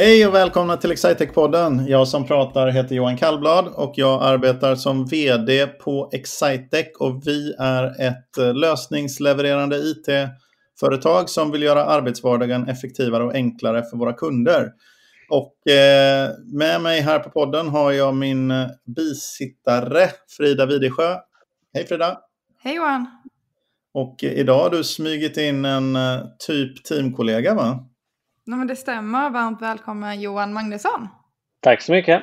[0.00, 1.88] Hej och välkomna till Excitec-podden.
[1.88, 7.54] Jag som pratar heter Johan Kallblad och jag arbetar som VD på Excitec och vi
[7.58, 14.72] är ett eh, lösningslevererande IT-företag som vill göra arbetsvardagen effektivare och enklare för våra kunder.
[15.30, 21.16] Och eh, med mig här på podden har jag min eh, bisittare Frida Videsjö.
[21.74, 22.18] Hej Frida!
[22.62, 23.06] Hej Johan!
[23.94, 25.98] Och idag har du smugit in en
[26.46, 27.88] typ teamkollega va?
[28.50, 29.30] Ja, men det stämmer.
[29.30, 31.08] Varmt välkommen Johan Magnusson.
[31.60, 32.22] Tack så mycket.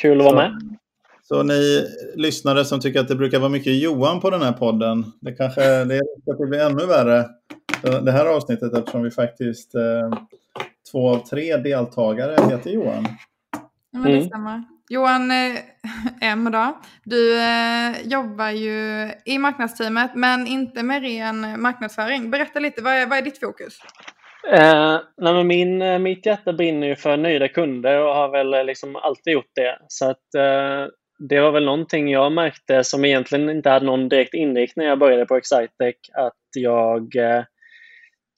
[0.00, 0.78] Kul att vara med.
[1.22, 5.12] Så ni lyssnare som tycker att det brukar vara mycket Johan på den här podden,
[5.20, 6.00] det kanske det är
[6.32, 7.26] att det blir ännu värre
[8.02, 10.18] det här avsnittet eftersom vi faktiskt eh,
[10.92, 13.08] två av tre deltagare heter Johan.
[13.52, 14.28] Ja, men det mm.
[14.28, 14.64] stämmer.
[14.88, 15.58] Johan eh,
[16.20, 22.30] M då, du eh, jobbar ju i marknadsteamet men inte med ren marknadsföring.
[22.30, 23.80] Berätta lite, vad är, vad är ditt fokus?
[24.46, 28.54] Eh, nej men min, eh, mitt hjärta brinner ju för nöjda kunder och har väl
[28.54, 29.78] eh, liksom alltid gjort det.
[29.88, 30.86] Så att, eh,
[31.28, 34.98] det var väl någonting jag märkte som egentligen inte hade någon direkt inriktning när jag
[34.98, 35.96] började på Excitec.
[36.12, 37.42] Att jag eh,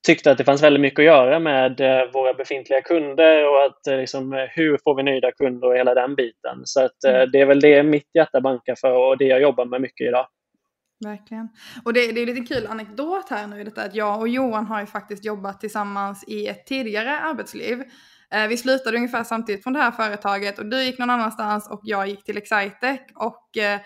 [0.07, 3.99] tyckte att det fanns väldigt mycket att göra med eh, våra befintliga kunder och att
[3.99, 6.61] liksom, hur får vi nöjda kunder och hela den biten.
[6.65, 7.31] Så att, mm.
[7.31, 10.27] det är väl det mitt hjärta bankar för och det jag jobbar med mycket idag.
[11.05, 11.49] Verkligen.
[11.85, 14.81] Och det, det är lite kul anekdot här nu, detta att jag och Johan har
[14.81, 17.83] ju faktiskt jobbat tillsammans i ett tidigare arbetsliv.
[18.33, 21.81] Eh, vi slutade ungefär samtidigt från det här företaget och du gick någon annanstans och
[21.83, 23.81] jag gick till Excitec och eh,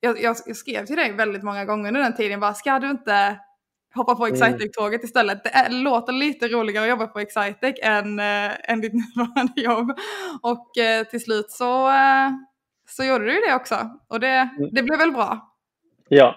[0.00, 2.90] jag, jag, jag, skrev till dig väldigt många gånger under den tiden bara, ska du
[2.90, 3.38] inte
[3.94, 4.34] hoppa på mm.
[4.34, 5.44] Excitec-tåget istället?
[5.44, 9.98] Det är, låter lite roligare att jobba på Excitec än, äh, än ditt nuvarande jobb.
[10.42, 11.92] Och äh, till slut så,
[12.88, 14.68] så gjorde du det också och det, mm.
[14.72, 15.47] det blev väl bra.
[16.08, 16.36] Ja,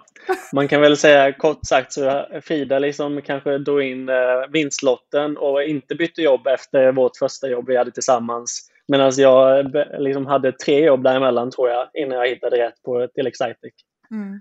[0.53, 4.15] man kan väl säga kort sagt så Frida liksom kanske drog in eh,
[4.51, 8.71] vinstlotten och inte bytte jobb efter vårt första jobb vi hade tillsammans.
[8.87, 13.27] Medan jag liksom hade tre jobb däremellan tror jag innan jag hittade rätt på till
[13.27, 13.73] Excitec.
[14.11, 14.39] Mm.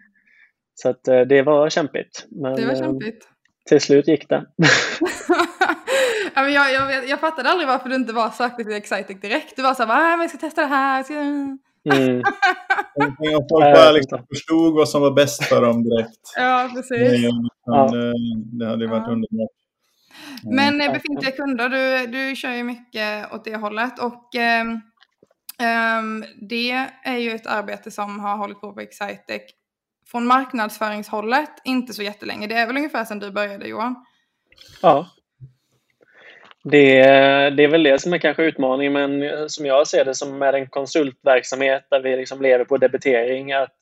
[0.75, 2.27] Så att, eh, det var kämpigt.
[2.31, 3.29] Men, det var eh, kämpigt.
[3.69, 4.47] Till slut gick det.
[6.35, 9.57] jag, jag, jag fattade aldrig varför du inte var sökte till Excitec direkt.
[9.57, 11.05] Du var så här, jag ska testa det här.
[11.85, 12.23] Mm.
[13.37, 16.21] Om folk bara liksom förstod vad som var bäst för dem direkt.
[16.37, 17.23] Ja, precis.
[17.23, 17.85] Men, ja.
[17.87, 18.13] Eh,
[18.59, 19.13] det hade varit ja.
[19.13, 19.51] underbart.
[20.43, 24.35] Men eh, befintliga kunder, du, du kör ju mycket åt det hållet och
[25.59, 29.43] um, det är ju ett arbete som har hållit på på Excitec
[30.11, 32.47] från marknadsföringshållet inte så jättelänge.
[32.47, 34.05] Det är väl ungefär sedan du började Johan?
[34.83, 35.07] Ja,
[36.65, 37.03] det,
[37.51, 40.55] det är väl det som är kanske utmaningen, men som jag ser det som med
[40.55, 43.79] en konsultverksamhet där vi liksom lever på debitering, att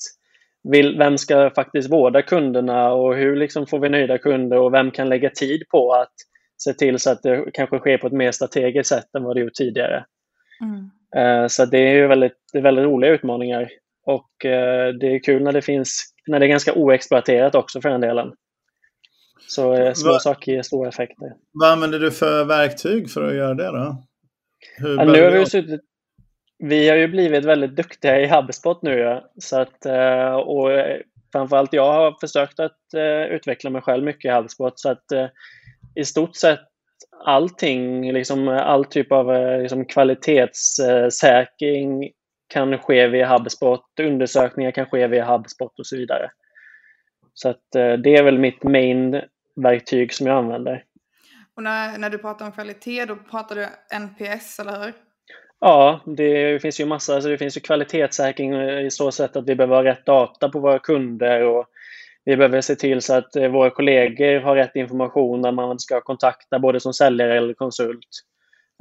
[0.98, 5.08] vem ska faktiskt vårda kunderna och hur liksom får vi nöjda kunder och vem kan
[5.08, 6.12] lägga tid på att
[6.56, 9.40] se till så att det kanske sker på ett mer strategiskt sätt än vad det
[9.40, 10.04] gjort tidigare.
[10.60, 10.90] Mm.
[11.16, 13.68] Eh, så det är ju väldigt, det är väldigt roliga utmaningar
[14.06, 17.88] och eh, det är kul när det finns, när det är ganska oexploaterat också för
[17.88, 18.32] den delen.
[19.46, 21.32] Så eh, små Va, saker ger stora effekter.
[21.52, 24.04] Vad använder du för verktyg för att göra det då?
[24.78, 25.80] ja, nu har vi, suttit,
[26.58, 29.20] vi har ju blivit väldigt duktiga i HubSpot nu.
[29.38, 30.70] Så att, eh, och
[31.32, 34.80] framförallt jag har försökt att eh, utveckla mig själv mycket i HubSpot.
[34.80, 35.04] Så att
[35.94, 36.60] i stort sett
[37.24, 42.10] allting, liksom all typ av liksom kvalitetssäkring
[42.48, 46.30] kan ske via HubSpot, undersökningar kan ske via HubSpot och så vidare.
[47.38, 49.20] Så att det är väl mitt main
[49.56, 50.84] verktyg som jag använder.
[51.56, 53.66] Och när, när du pratar om kvalitet, då pratar du
[53.96, 54.92] NPS, eller hur?
[55.60, 59.54] Ja, det finns ju massa, alltså det finns ju kvalitetssäkring i så sätt att vi
[59.54, 61.66] behöver ha rätt data på våra kunder och
[62.24, 66.00] vi behöver se till så att eh, våra kollegor har rätt information när man ska
[66.00, 68.08] kontakta både som säljare eller konsult.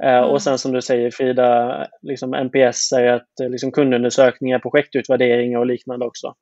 [0.04, 0.30] Eh, mm.
[0.30, 5.66] Och sen som du säger Frida, liksom NPS är att eh, liksom kundundersökningar, projektutvärderingar och
[5.66, 6.34] liknande också.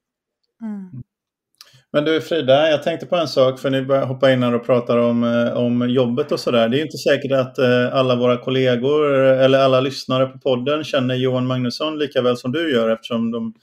[0.62, 1.02] Mm.
[1.96, 4.66] Men du Frida, jag tänkte på en sak för ni börjar hoppa in här och
[4.66, 6.68] pratar om, eh, om jobbet och sådär.
[6.68, 11.14] Det är inte säkert att eh, alla våra kollegor eller alla lyssnare på podden känner
[11.14, 13.54] Johan Magnusson lika väl som du gör eftersom de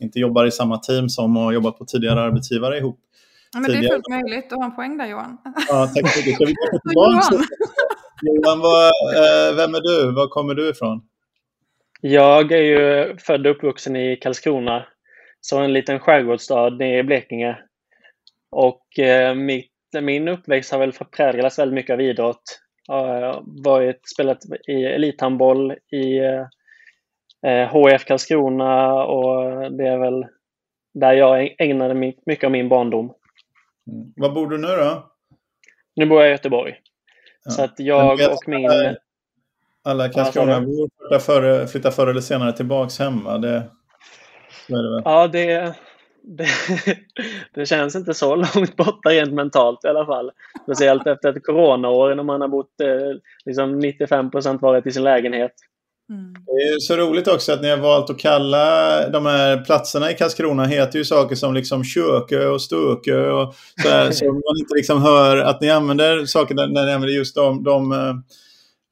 [0.00, 3.00] inte jobbar i samma team som och jobbat på tidigare arbetsgivare ihop.
[3.52, 4.50] Ja, men det är fullt möjligt.
[4.50, 5.38] Du har en poäng där Johan.
[5.68, 6.48] Ja, tack så mycket.
[6.48, 6.54] vi
[6.94, 7.22] Johan,
[8.22, 8.84] Johan vad,
[9.16, 10.12] eh, vem är du?
[10.12, 11.02] Var kommer du ifrån?
[12.00, 14.86] Jag är ju född och uppvuxen i Karlskrona.
[15.40, 17.58] Så en liten skärgårdsstad nere i Blekinge.
[18.52, 22.60] Och eh, mitt, min uppväxt har väl präglats väldigt mycket av idrott.
[22.86, 24.38] Jag har varit, spelat
[24.68, 26.18] i elithandboll i
[27.46, 30.26] eh, HF Karlskrona och det är väl
[30.94, 33.14] där jag ägnade mycket av min barndom.
[33.90, 34.12] Mm.
[34.16, 35.12] Var bor du nu då?
[35.96, 36.74] Nu bor jag i Göteborg.
[37.44, 37.50] Ja.
[37.50, 38.70] Så att jag och min...
[39.84, 43.38] Alla Karlskronabor flyttar, förr, eller senare tillbaks hemma.
[43.38, 43.62] Det,
[44.68, 45.02] det väl.
[45.04, 45.76] Ja, det,
[46.22, 46.46] det,
[47.54, 50.30] det, känns inte så långt borta rent mentalt i alla fall.
[50.62, 55.04] Speciellt efter ett coronaår när man har bott eh, liksom 95 procent varit i sin
[55.04, 55.52] lägenhet.
[56.10, 56.34] Mm.
[56.46, 60.14] Det är så roligt också att ni har valt att kalla de här platserna i
[60.14, 64.74] Karlskrona heter ju saker som liksom Kökö och Stökö och så, här, så man inte
[64.74, 68.14] liksom hör att ni använder saker när ni använder just de, de, eh,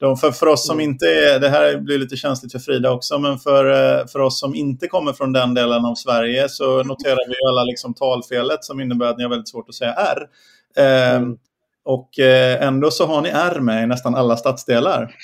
[0.01, 0.91] de för, för oss som mm.
[0.91, 3.65] inte är, det här blir lite känsligt för Frida också, men för,
[3.99, 7.63] eh, för oss som inte kommer från den delen av Sverige så noterar vi alla
[7.63, 10.27] liksom talfelet som innebär att ni har väldigt svårt att säga R.
[10.77, 11.37] Eh, mm.
[11.85, 15.15] Och eh, ändå så har ni R med i nästan alla stadsdelar.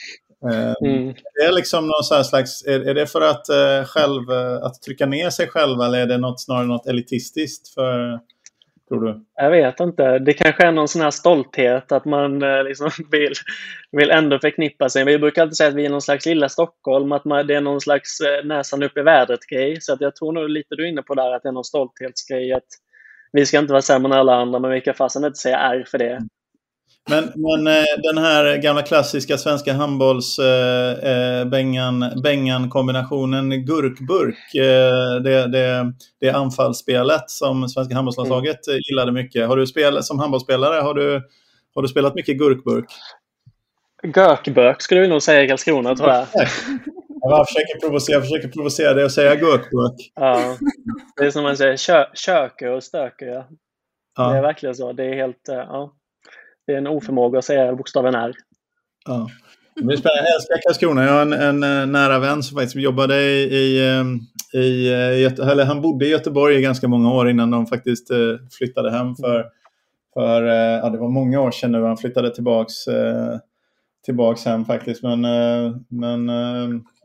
[0.52, 1.10] Eh, mm.
[1.48, 4.30] Är, liksom någon slags, är, det för att, uh, själv,
[4.64, 7.74] att trycka ner sig själv eller är det något, snarare något elitistiskt?
[7.74, 8.20] För,
[8.88, 9.26] tror du?
[9.36, 10.20] Jag vet inte.
[10.20, 13.34] Det kanske är någon sån här stolthet att man uh, liksom vill,
[13.92, 15.06] vill ändå förknippa sig.
[15.06, 17.62] Vi brukar alltid säga att vi är någon slags lilla Stockholm, att man, det är
[17.62, 19.82] någon slags näsan upp i vädret-grej.
[19.82, 21.64] Så att jag tror nog lite du är inne på där att det är någon
[21.64, 22.54] stolthetsgrej.
[22.54, 22.68] Att
[23.32, 25.86] vi ska inte vara sämre än alla andra, men vi kan fasen inte säga R
[25.88, 26.28] för det.
[27.10, 31.46] Men, men eh, den här gamla klassiska svenska handbolls eh, eh
[32.24, 38.80] Bengan, kombinationen gurkburk, eh, det, det, det anfallsspelet som svenska handbollslandslaget mm.
[38.90, 39.48] gillade mycket.
[39.48, 41.22] Har du spelat som handbollsspelare, har du,
[41.76, 42.86] har du spelat mycket gurkburk?
[44.04, 46.28] Gurkburk skulle vi nog säga i Karlskrona tror jag.
[47.22, 50.12] Jag försöker provocera, jag försöker provocera dig att säga gurkburk.
[50.16, 50.58] Ja,
[51.18, 53.26] det är som man säger, kö, köker och stöker.
[53.26, 53.48] Ja.
[54.18, 54.30] ja.
[54.30, 54.94] Det är verkligen så.
[54.94, 55.97] Det är helt, ja.
[56.68, 58.34] Det är en oförmåga att säga bokstaven R.
[59.06, 59.28] Ja.
[59.76, 60.24] Det är spännande.
[60.24, 61.06] Jag älskar Karlskrona.
[61.06, 64.20] Jag har en, en, eh, nära vän som faktiskt jobbade i, i, ehm,
[64.54, 68.18] i eh, eller han bodde i Göteborg i ganska många år innan de faktiskt eh,
[68.58, 69.46] flyttade hem för,
[70.14, 72.74] för ja, det var många år sedan nu han flyttade tillbaks,
[74.06, 75.04] tillbaks hem faktiskt.
[75.04, 75.22] Men,
[75.90, 76.30] men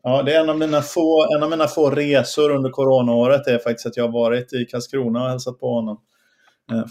[0.03, 3.58] ja, det är en av, mina få, en av mina få resor under coronaåret är
[3.58, 6.00] faktiskt att jag har varit i Karlskrona och hälsat på honom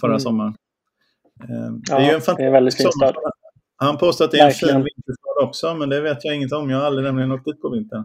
[0.02, 0.20] förra mm.
[0.20, 0.56] sommaren.
[1.44, 3.16] Ehm, det är ju en fantastisk det är väldigt fin stad.
[3.78, 6.70] Han påstår att det är en fin vinterstad också, men det vet jag inget om.
[6.70, 8.04] Jag har aldrig nämligen åkt dit på vintern.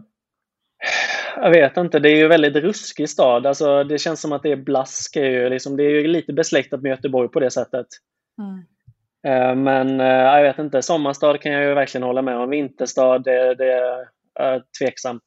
[1.35, 3.45] Jag vet inte, det är ju en väldigt ruskig stad.
[3.45, 5.15] Alltså, det känns som att det är blask.
[5.15, 7.87] Är ju liksom, det är ju lite besläktat med Göteborg på det sättet.
[8.41, 8.65] Mm.
[9.27, 12.49] Ehm, men eh, jag vet inte, sommarstad kan jag ju verkligen hålla med om.
[12.49, 13.71] Vinterstad, det, det
[14.39, 15.23] är tveksamt.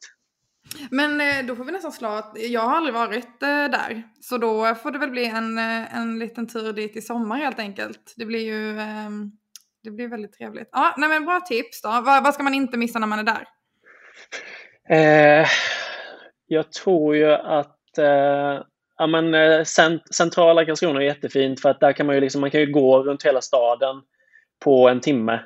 [0.91, 4.03] Men eh, då får vi nästan slå att jag har aldrig varit eh, där.
[4.21, 7.59] Så då får det väl bli en, eh, en liten tur dit i sommar helt
[7.59, 8.15] enkelt.
[8.17, 9.31] Det blir ju ehm,
[9.83, 10.69] det blir väldigt trevligt.
[10.73, 11.89] Ja, nej men bra tips då.
[11.89, 13.47] Vad, vad ska man inte missa när man är där?
[14.91, 15.47] Eh,
[16.47, 18.63] jag tror ju att eh,
[18.97, 22.51] ja, men, cent centrala Karlskrona är jättefint för att där kan man ju liksom, man
[22.51, 24.03] kan ju gå runt hela staden
[24.65, 25.41] på en timme.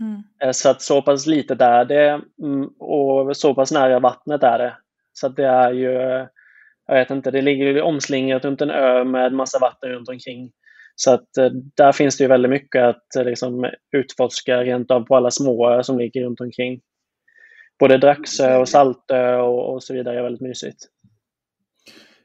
[0.00, 0.22] Mm.
[0.42, 4.58] Eh, så att så pass litet är det mm, och så pass nära vattnet är
[4.58, 4.76] det.
[5.12, 5.92] Så att det är ju,
[6.86, 10.52] jag vet inte, det ligger omslingrat runt en ö med massa vatten runt omkring.
[10.94, 15.00] Så att eh, där finns det ju väldigt mycket att eh, liksom utforska rent av
[15.00, 16.80] på alla små som ligger runt omkring.
[17.78, 20.78] Både Draxö och Saltö och, och så vidare är väldigt mysigt.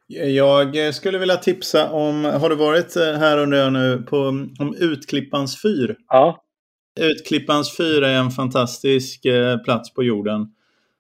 [0.08, 4.18] Jag skulle vilja tipsa om, har du varit här under nu, på,
[4.60, 5.96] om Utklippans fyr?
[6.08, 6.45] Ja.
[7.00, 10.48] Utklippans fyr är en fantastisk eh, plats på jorden.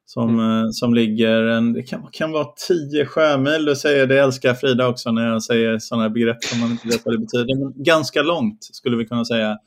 [0.06, 0.66] Som, mm.
[0.66, 4.88] eh, som ligger, en, det kan, kan vara 10 sjömil, det, säger, det älskar Frida
[4.88, 7.56] också när jag säger sådana begrepp som man inte vet vad det betyder.
[7.60, 9.58] Men ganska långt skulle vi kunna säga.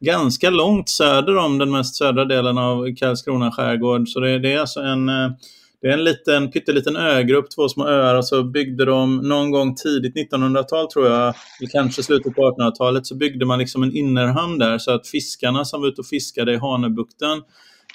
[0.00, 4.08] Ganska långt söder om den mest södra delen av Karlskrona skärgård.
[4.08, 5.30] Så det, det är alltså en eh,
[5.84, 9.74] det är en liten, pytteliten ögrupp, två små öar och så byggde de någon gång
[9.74, 14.58] tidigt 1900-tal tror jag, eller kanske slutet på 1800-talet, så byggde man liksom en innerhamn
[14.58, 17.42] där så att fiskarna som var ute och fiskade i Hanöbukten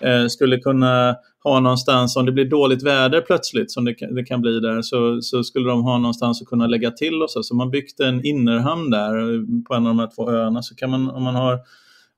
[0.01, 4.41] eh, skulle kunna ha någonstans, om det blir dåligt väder plötsligt som det, det kan
[4.41, 7.43] bli där, så, så, skulle de ha någonstans att kunna lägga till och så.
[7.43, 10.61] Så man byggde en innerhamn där eh, på en av de här två öarna.
[10.61, 11.59] Så kan man, om man har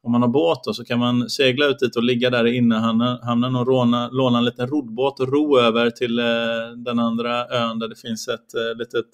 [0.03, 2.55] om man har båt då, så kan man segla ut dit och ligga där i
[2.55, 6.25] innehamnen och råna, låna en liten roddbåt och ro över till eh,
[6.75, 9.05] den andra ön där det finns ett eh, litet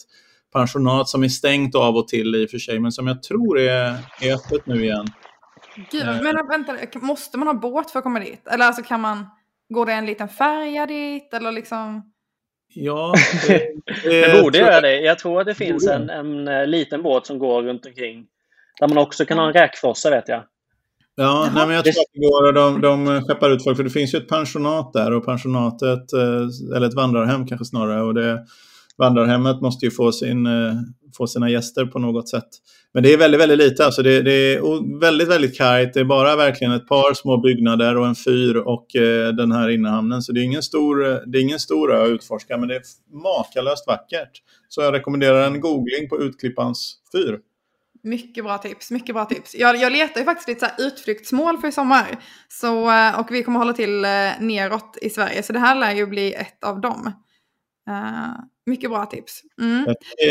[0.53, 3.60] pensionat som är stängt av och till i och för sig, men som jag tror
[3.60, 5.08] är, är öppet nu igen.
[5.91, 6.22] Gud, eh.
[6.22, 8.48] men vänta, måste man ha båt för att komma dit?
[8.48, 9.25] Eller alltså kan man,
[9.70, 12.12] går det en liten färja dit eller liksom?
[12.74, 13.13] Ja,
[13.48, 15.00] det, det, det borde göra det.
[15.00, 18.25] Jag tror att det finns en, en, en, liten båt som går runt omkring.
[18.79, 20.44] Där man också kan ha en räkfrossa vet jag.
[21.20, 22.54] Ja, nej, men jag tror att det går.
[22.54, 26.76] De, de skeppar ut folk, för det finns ju ett pensionat där och pensionatet, eh,
[26.76, 28.02] eller ett vandrarhem kanske snarare.
[28.02, 28.46] Och det,
[28.98, 30.74] vandrarhemmet måste ju få, sin, eh,
[31.18, 32.48] få sina gäster på något sätt.
[32.94, 33.86] Men det är väldigt, väldigt lite.
[33.86, 35.94] Alltså det, det är väldigt, väldigt kargt.
[35.94, 39.70] Det är bara verkligen ett par små byggnader och en fyr och eh, den här
[39.70, 40.22] innehamnen.
[40.22, 40.98] Så det är ingen stor,
[41.32, 42.82] det är ingen stor ö att utforska, men det är
[43.24, 44.32] makalöst vackert.
[44.70, 47.40] Så jag rekommenderar en googling på Utklippans fyr.
[48.08, 49.56] Mycket bra tips, mycket bra tips.
[49.56, 52.18] Jag, jag letar ju faktiskt lite så utflyktsmål för i sommar.
[52.48, 54.10] Så, eh, och vi kommer hålla till eh,
[54.40, 57.14] neråt i Sverige, så det här lär ju bli ett av dem.
[57.90, 58.36] Uh,
[58.66, 59.42] mycket bra tips.
[59.62, 59.86] Mm.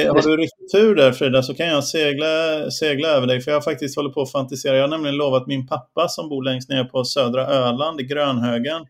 [0.09, 2.27] Har du riktigt tur där Frida så kan jag segla,
[2.71, 3.41] segla över dig.
[3.41, 4.77] För jag har faktiskt hållit på att fantisera.
[4.77, 8.87] Jag har nämligen lovat min pappa som bor längst ner på södra Öland i Grönhögen.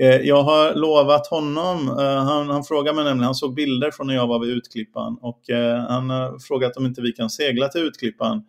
[0.00, 4.06] Eh, jag har lovat honom, eh, han, han frågade mig nämligen, han såg bilder från
[4.06, 7.68] när jag var vid Utklippan och eh, han har frågat om inte vi kan segla
[7.68, 8.44] till Utklippan.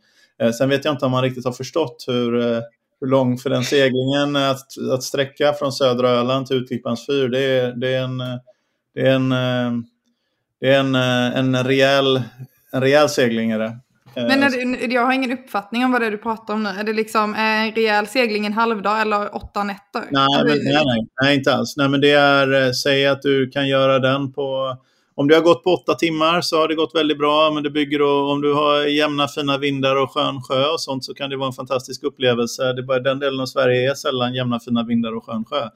[0.58, 2.32] Sen vet jag inte om han riktigt har förstått hur,
[3.00, 7.40] hur lång för den seglingen att, att sträcka från södra Öland till Utklippans fyr, det
[7.40, 8.18] är, det är en,
[8.94, 9.30] det är en,
[10.60, 12.22] det är en, en, rejäl,
[12.72, 13.52] en rejäl segling.
[13.52, 13.78] Är det.
[14.16, 16.70] Men är det, jag har ingen uppfattning om vad det är du pratar om nu.
[16.70, 20.04] Är det liksom en rejäl segling en halvdag eller åtta nätter?
[20.12, 21.78] Nej, men, nej, nej, nej, inte alls.
[21.78, 24.78] Nej, men det är, eh, säg att du kan göra den på
[25.20, 27.70] om det har gått på åtta timmar så har det gått väldigt bra, men det
[27.70, 31.30] bygger då, om du har jämna fina vindar och skön sjö och sånt så kan
[31.30, 32.74] det vara en fantastisk upplevelse.
[32.74, 35.70] Det är bara den delen av Sverige är sällan jämna fina vindar och skön sjö.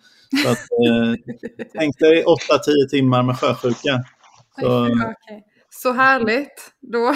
[0.43, 1.33] Så att, eh,
[1.79, 4.03] tänk dig åtta, tio timmar med sjösjuka.
[4.61, 5.41] Så, okay.
[5.73, 6.71] Så härligt.
[6.81, 6.99] Då...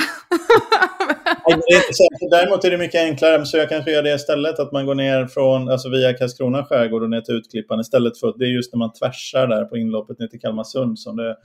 [2.31, 5.27] Däremot är det mycket enklare, så jag kanske gör det istället, att man går ner
[5.27, 8.77] från, alltså via Karlskrona skärgård och ner till Utklippan istället för, det är just när
[8.77, 11.35] man tvärsar där på inloppet ner till Kalmarsund som det,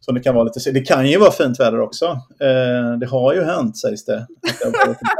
[0.00, 2.06] som det kan vara lite, det kan ju vara fint väder också.
[2.40, 4.26] Eh, det har ju hänt sägs det.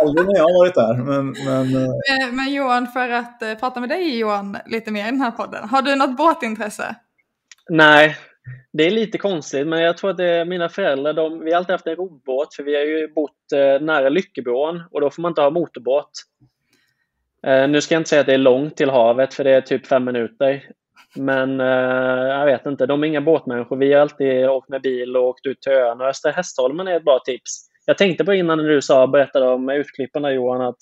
[0.03, 0.95] Aldrig när jag har varit där.
[0.95, 1.89] Men, men, eh.
[1.89, 2.33] eh.
[2.33, 5.69] men Johan, för att eh, prata med dig Johan lite mer i den här podden,
[5.69, 6.97] har du något båtintresse?
[7.71, 8.17] Nej,
[8.73, 11.59] det är lite konstigt, men jag tror att det är mina föräldrar, de, vi har
[11.59, 15.23] alltid haft en roddbåt, för vi har ju bott eh, nära Lyckebron och då får
[15.23, 16.11] man inte ha motorbåt.
[17.47, 19.61] Eh, nu ska jag inte säga att det är långt till havet, för det är
[19.61, 20.63] typ fem minuter.
[21.17, 21.67] Men eh,
[22.29, 23.77] jag vet inte, de är inga båtmänniskor.
[23.77, 26.97] Vi har alltid åkt med bil och åkt ut till ön och Östra Hästholmen är
[26.97, 27.67] ett bra tips.
[27.87, 30.77] Jag tänkte på innan när du sa, berättade om utklipparna Johan, att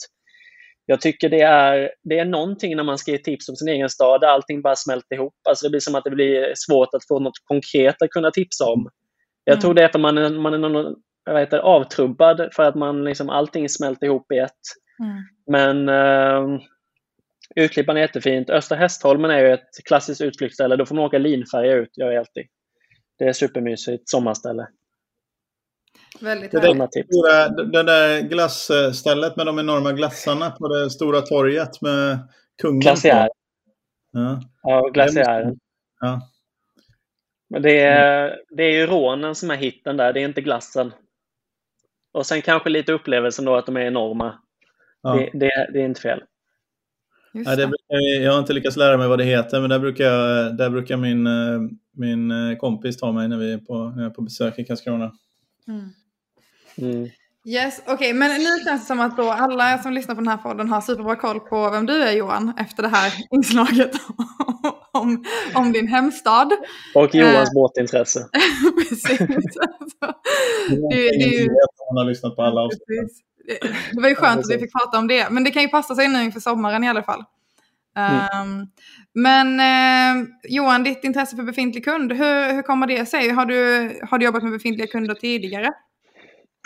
[0.90, 3.88] jag tycker det är, det är någonting när man ska ge tips om sin egen
[3.88, 5.35] stad, där allting bara smälter ihop.
[5.49, 8.64] Alltså det blir som att det blir svårt att få något konkret att kunna tipsa
[8.64, 8.88] om.
[9.45, 9.61] Jag mm.
[9.61, 12.75] tror det är för att man är, man är någon, jag vet, avtrubbad för att
[12.75, 14.50] man liksom, allting smälter ihop i ett.
[15.02, 15.23] Mm.
[15.47, 16.61] Men uh,
[17.57, 18.50] Utklippan är jättefint.
[18.50, 20.76] Östra Hästholmen är ju ett klassiskt utflyktsställe.
[20.76, 22.47] Då får man åka linfärja ut, gör jag alltid.
[23.18, 24.66] Det är supermysigt sommarställe.
[26.21, 32.19] Väldigt det, där, det där glassstället med de enorma glassarna på det stora torget med
[32.62, 32.81] kungen.
[32.81, 33.28] Glaciär.
[34.12, 35.57] Ja, ja glaciären.
[36.00, 36.21] Ja.
[37.50, 40.93] Men det är, det är ju rånen som är hitten där, det är inte glassen.
[42.12, 44.35] Och sen kanske lite upplevelsen då att de är enorma.
[45.02, 45.14] Ja.
[45.14, 46.23] Det, det, det, är inte fel.
[47.33, 50.11] Ja, det brukar, jag har inte lyckats lära mig vad det heter, men där brukar,
[50.50, 51.61] där brukar min, eh,
[51.97, 54.64] min eh, kompis ta mig när vi är på, när jag är på besök i
[54.64, 55.12] Karlskrona.
[55.69, 55.93] Mm.
[56.79, 57.11] Mm.
[57.49, 60.29] Yes, okej, okay, men nu känns det som att då alla som lyssnar på den
[60.29, 63.91] här podden har superbra koll på vem du är Johan efter det här inslaget
[64.93, 66.53] om, om din hemstad.
[66.95, 68.29] Och Johans eh, båtintresse.
[68.89, 69.21] precis.
[69.21, 69.99] Alltså,
[70.91, 71.49] det, det, det,
[71.97, 72.69] har lyssnat på alla
[73.93, 75.95] Det var ju skönt att vi fick prata om det, men det kan ju passa
[75.95, 77.25] sig nu inför sommaren i alla fall.
[77.99, 78.43] Mm.
[78.43, 78.67] Um,
[79.14, 83.31] men eh, Johan, ditt intresse för befintlig kund, hur, hur kommer det sig?
[83.31, 85.73] Har du, har du jobbat med befintliga kunder tidigare?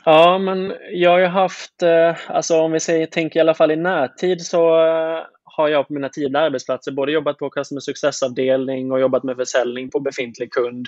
[0.05, 3.71] Ja, men jag har ju haft, eh, alltså om vi säger, tänker i alla fall
[3.71, 8.93] i närtid så eh, har jag på mina tidigare arbetsplatser både jobbat på Customer Success-avdelning
[8.93, 10.87] och jobbat med försäljning på befintlig kund.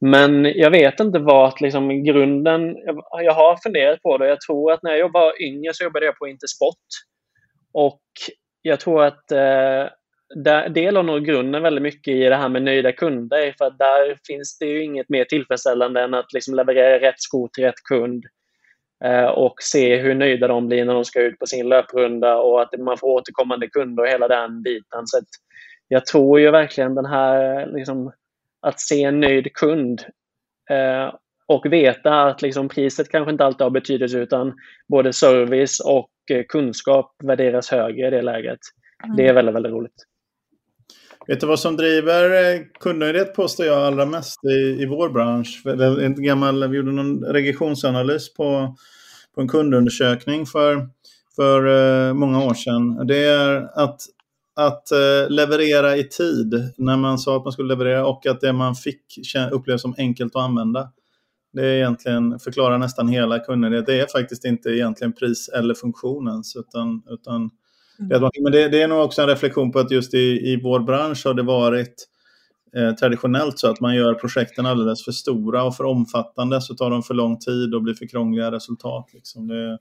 [0.00, 2.76] Men jag vet inte vart liksom grunden,
[3.24, 4.28] jag har funderat på det.
[4.28, 6.86] Jag tror att när jag var yngre så jobbade jag på Intersport.
[7.72, 8.00] Och
[8.62, 9.86] jag tror att eh,
[10.34, 13.54] där, det lade nog grunden väldigt mycket i det här med nöjda kunder.
[13.58, 17.48] För att där finns det ju inget mer tillfredsställande än att liksom leverera rätt sko
[17.48, 18.24] till rätt kund
[19.04, 22.62] Eh, och se hur nöjda de blir när de ska ut på sin löprunda och
[22.62, 25.06] att man får återkommande kunder och hela den biten.
[25.06, 25.20] Så
[25.88, 28.12] jag tror ju verkligen den här, liksom,
[28.60, 30.04] att se en nöjd kund
[30.70, 31.14] eh,
[31.46, 34.54] och veta att liksom, priset kanske inte alltid har betydelse utan
[34.88, 36.10] både service och
[36.48, 38.58] kunskap värderas högre i det läget.
[39.04, 39.16] Mm.
[39.16, 40.04] Det är väldigt, väldigt roligt.
[41.26, 45.62] Vet du vad som driver kundnöjdhet påstår jag allra mest i, i vår bransch?
[46.02, 48.76] En gammal, vi gjorde någon regressionsanalys på,
[49.34, 50.88] på en kundundersökning för,
[51.36, 53.06] för uh, många år sedan.
[53.06, 54.00] Det är att,
[54.56, 58.52] att uh, leverera i tid när man sa att man skulle leverera och att det
[58.52, 59.02] man fick
[59.52, 60.88] upplevs som enkelt att använda.
[61.52, 63.72] Det är egentligen, förklarar nästan hela kunden.
[63.72, 67.50] Det är faktiskt inte egentligen pris eller funktionens, utan, utan
[68.00, 68.30] mm.
[68.42, 71.26] men det, det, är nog också en reflektion på att just i, i vår bransch
[71.26, 72.08] har det varit
[72.76, 76.90] eh, traditionellt så att man gör projekten alldeles för stora och för omfattande så tar
[76.90, 79.10] de för lång tid och blir för krångliga resultat.
[79.12, 79.48] Liksom.
[79.48, 79.78] Det,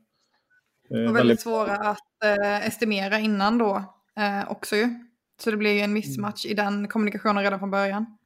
[0.89, 3.75] det är och väldigt, väldigt svåra att eh, estimera innan då
[4.17, 4.89] eh, också ju.
[5.43, 8.16] Så det blir ju en mismatch i den kommunikationen redan från början.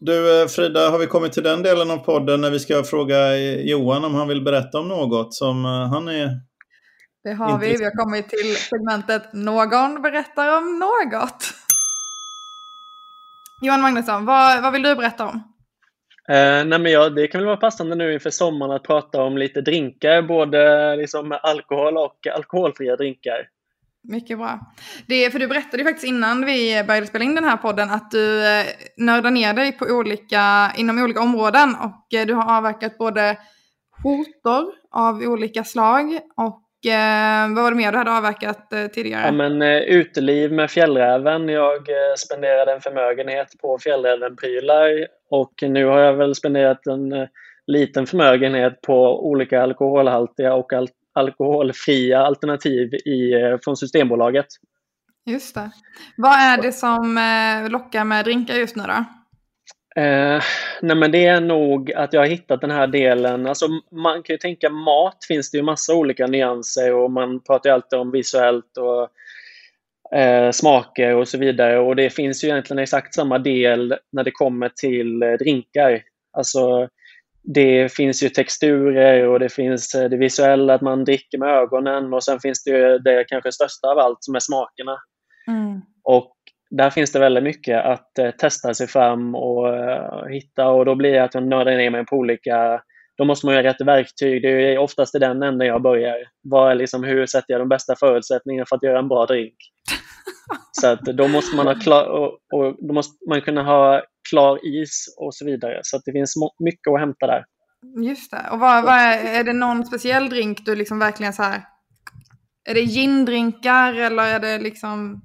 [0.00, 3.36] Du eh, Frida, har vi kommit till den delen av podden när vi ska fråga
[3.38, 6.30] Johan om han vill berätta om något som eh, han är
[7.24, 7.76] Det har vi.
[7.76, 11.44] Vi har kommit till segmentet Någon berättar om något.
[13.62, 15.56] Johan Magnusson, vad, vad vill du berätta om?
[16.28, 19.38] Eh, nej men ja, det kan väl vara passande nu inför sommaren att prata om
[19.38, 23.48] lite drinkar, både liksom alkohol och alkoholfria drinkar.
[24.08, 24.60] Mycket bra.
[25.06, 28.10] Det, för du berättade ju faktiskt innan vi började spela in den här podden att
[28.10, 32.98] du eh, nördar ner dig på olika, inom olika områden och eh, du har avverkat
[32.98, 33.36] både
[34.02, 36.04] skjortor av olika slag
[36.36, 39.26] och eh, vad var det mer du hade avverkat tidigare?
[39.26, 41.48] Ja, men, uteliv med fjällräven.
[41.48, 41.86] Jag
[42.18, 47.28] spenderade en förmögenhet på fjällrävenprylar och nu har jag väl spenderat en
[47.66, 50.72] liten förmögenhet på olika alkoholhaltiga och
[51.16, 54.46] alkoholfria alternativ i, eh, från Systembolaget.
[55.26, 55.70] Just det.
[56.16, 59.04] Vad är det som eh, lockar med drinkar just nu då?
[60.02, 60.42] Eh,
[60.82, 63.46] nej men det är nog att jag har hittat den här delen.
[63.46, 67.70] Alltså man kan ju tänka mat finns det ju massa olika nyanser och man pratar
[67.70, 69.08] ju alltid om visuellt och
[70.18, 71.78] eh, smaker och så vidare.
[71.78, 76.02] Och det finns ju egentligen exakt samma del när det kommer till eh, drinkar.
[76.32, 76.88] Alltså
[77.54, 82.14] det finns ju texturer och det finns eh, det visuella, att man dricker med ögonen
[82.14, 84.96] och sen finns det ju det kanske största av allt som är smakerna.
[85.48, 85.80] Mm.
[86.04, 86.32] Och
[86.70, 90.94] där finns det väldigt mycket att eh, testa sig fram och uh, hitta och då
[90.94, 92.80] blir det att jag nördar ner mig på olika
[93.18, 94.42] då måste man ha rätt verktyg.
[94.42, 96.16] Det är oftast i den änden jag börjar.
[96.42, 99.54] Vad liksom, hur sätter jag de bästa förutsättningarna för att göra en bra drink?
[100.72, 104.66] Så att då måste man ha klar, och, och, då måste man kunna ha klar
[104.66, 105.80] is och så vidare.
[105.82, 107.44] Så att det finns mycket att hämta där.
[108.04, 108.48] Just det.
[108.52, 111.62] Och vad, vad är, är, det någon speciell drink du liksom verkligen så här...
[112.68, 115.22] Är det gindrinkar eller är det liksom...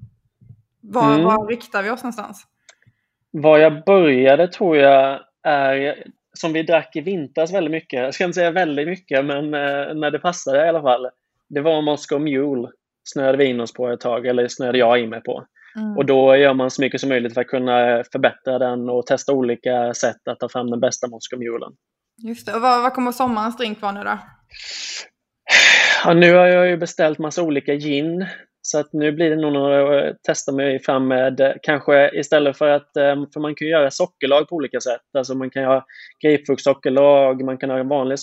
[0.81, 1.25] Var, mm.
[1.25, 2.47] var riktar vi oss någonstans?
[3.31, 6.03] Var jag började tror jag är
[6.33, 7.99] som vi drack i vintras väldigt mycket.
[7.99, 11.07] Jag ska inte säga väldigt mycket, men eh, när det passade i alla fall.
[11.49, 12.67] Det var Moscow Mule.
[13.03, 15.45] Snöade vi in oss på ett tag, eller snöade jag in mig på.
[15.75, 15.97] Mm.
[15.97, 19.33] Och då gör man så mycket som möjligt för att kunna förbättra den och testa
[19.33, 21.71] olika sätt att ta fram den bästa Moscow Mulen.
[22.23, 22.53] Just det.
[22.53, 24.17] Och vad, vad kommer sommarens drink vara nu då?
[26.05, 28.25] Ja, nu har jag ju beställt massa olika gin.
[28.63, 32.97] Så att nu blir det nog att testa mig fram med kanske istället för att,
[32.97, 35.01] eh, för man kan göra sockerlag på olika sätt.
[35.17, 35.85] Alltså man kan ha
[36.23, 38.17] grapefruktsockerlag, man kan ha en vanlig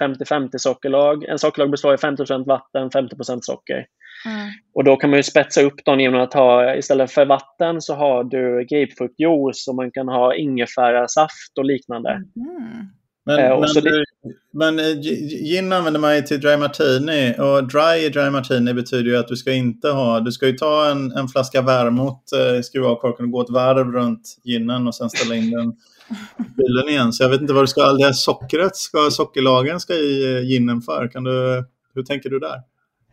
[0.00, 1.24] 50-50 sockerlag.
[1.24, 3.86] En sockerlag består av 50% vatten, 50% socker.
[4.26, 4.50] Mm.
[4.74, 7.94] Och då kan man ju spetsa upp dem genom att ha, istället för vatten så
[7.94, 12.10] har du grapefruktjuice och man kan ha ingefärasaft och liknande.
[12.10, 12.88] Mm.
[13.28, 14.04] Men, eh, men, det...
[14.52, 15.00] men eh,
[15.44, 19.28] gin använder man ju till dry martini och dry i dry martini betyder ju att
[19.28, 22.96] du ska inte ha, du ska ju ta en, en flaska vermouth, eh, skruva av
[22.96, 25.72] korken och gå ett varv runt ginen och sen ställa in den
[26.56, 27.12] bilen igen.
[27.12, 30.80] Så jag vet inte vad du ska, det här sockret, ska, sockerlagen ska i ginen
[30.80, 31.08] för?
[31.12, 32.62] Kan du, hur tänker du där?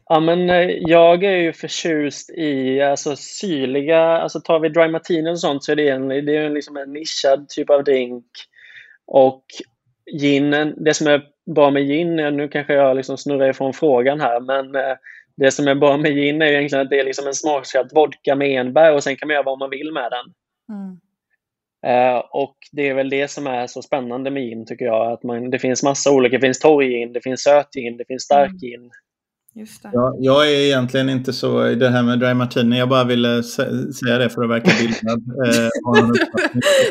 [0.09, 0.47] Ja, men
[0.87, 5.71] jag är ju förtjust i alltså, syrliga, alltså tar vi dry martini och sånt så
[5.71, 8.25] är det en, det är liksom en nischad typ av drink.
[9.07, 9.43] Och
[10.21, 11.23] ginen, det som är
[11.55, 14.95] bra med gin, nu kanske jag liksom snurrar ifrån frågan här, men eh,
[15.37, 18.35] det som är bra med gin är egentligen att det är liksom en smaksatt vodka
[18.35, 20.33] med enbär och sen kan man göra vad man vill med den.
[20.75, 20.99] Mm.
[21.87, 25.11] Uh, och det är väl det som är så spännande med gin tycker jag.
[25.11, 26.37] Att man, det finns massa olika.
[26.37, 28.57] Det finns torr gin, det finns söt gin, det finns stark mm.
[28.57, 28.91] gin.
[29.57, 29.89] Just det.
[29.93, 32.79] Ja, jag är egentligen inte så i det här med dry martini.
[32.79, 35.23] Jag bara ville säga det för att verka bildad.
[35.45, 36.11] Eh,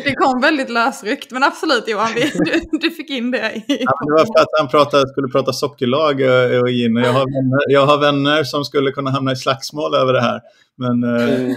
[0.05, 3.53] det kom väldigt lösryckt, men absolut Johan, du, du fick in det.
[3.57, 6.97] I ja, det var för att han pratade, skulle prata sockerlag och, och gin.
[6.97, 10.41] Jag, har vänner, jag har vänner som skulle kunna hamna i slagsmål över det här.
[10.77, 11.55] Men eh, mm.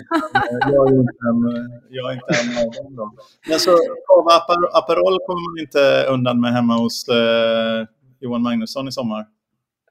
[0.73, 2.95] jag, är inte en, jag är inte en av dem.
[2.95, 3.11] Då.
[3.49, 3.71] Men så
[4.73, 7.85] Aperol kommer man inte undan med hemma hos eh,
[8.19, 9.25] Johan Magnusson i sommar.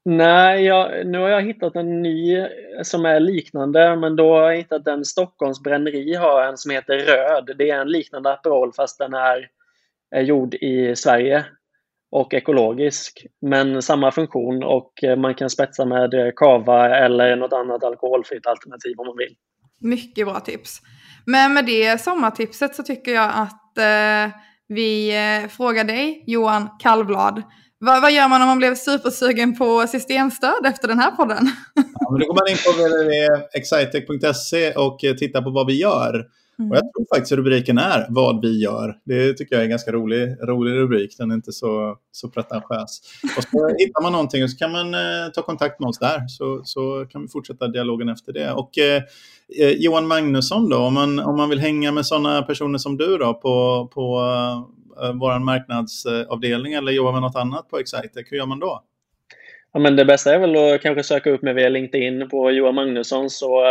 [0.08, 2.46] Nej, jag, nu har jag hittat en ny
[2.82, 6.98] som är liknande, men då har jag hittat en Stockholms bränneri har en som heter
[6.98, 7.56] Röd.
[7.58, 9.48] Det är en liknande Aperol fast den är,
[10.10, 11.44] är gjord i Sverige
[12.10, 13.26] och ekologisk.
[13.40, 18.46] Men samma funktion och eh, man kan spetsa med eh, kava eller något annat alkoholfritt
[18.46, 19.36] alternativ om man vill.
[19.80, 20.80] Mycket bra tips.
[21.24, 24.34] Men med det sommartipset så tycker jag att eh,
[24.68, 27.42] vi eh, frågar dig, Johan Kallblad.
[27.78, 31.50] Vad, vad gör man om man blev supersugen på systemstöd efter den här podden?
[31.74, 36.26] Ja, men då går man in på www.excitec.se och eh, tittar på vad vi gör.
[36.58, 36.70] Mm.
[36.70, 38.98] Och jag tror faktiskt rubriken är vad vi gör.
[39.04, 41.16] Det tycker jag är en ganska rolig, rolig rubrik.
[41.18, 43.00] Den är inte så, så pretentiös.
[43.36, 46.28] Och så hittar man någonting och så kan man eh, ta kontakt med oss där.
[46.28, 48.52] Så, så kan vi fortsätta dialogen efter det.
[48.52, 49.02] Och eh,
[49.58, 53.18] eh Johan Magnusson då, om man, om man vill hänga med sådana personer som du
[53.18, 54.20] då på, på
[55.14, 58.82] vår marknadsavdelning eller jobba med något annat på Excitec, hur gör man då?
[59.72, 62.74] Ja, men det bästa är väl att kanske söka upp mig via LinkedIn på Johan
[62.74, 63.30] Magnusson.
[63.30, 63.68] Så, uh,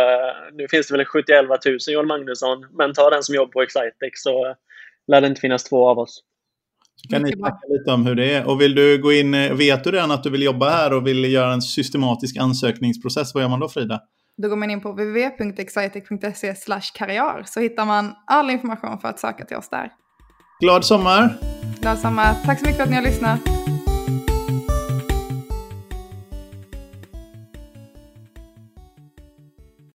[0.52, 4.12] nu finns det väl 71 000 Johan Magnusson, men ta den som jobbar på Excitec
[4.14, 4.54] så
[5.06, 6.22] lär det inte finnas två av oss.
[6.96, 8.48] Så kan ni snacka lite om hur det är.
[8.48, 11.06] Och vill du gå in, eh, vet du redan att du vill jobba här och
[11.06, 14.00] vill göra en systematisk ansökningsprocess, vad gör man då Frida?
[14.42, 16.54] Då går man in på www.excitec.se
[16.94, 19.90] karriär så hittar man all information för att söka till oss där.
[20.60, 21.38] Glad sommar!
[21.80, 22.34] Glad sommar!
[22.44, 23.40] Tack så mycket för att ni har lyssnat!